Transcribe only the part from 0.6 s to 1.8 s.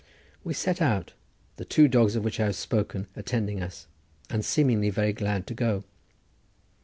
out, the